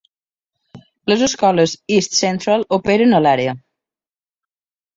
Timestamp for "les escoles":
1.11-1.75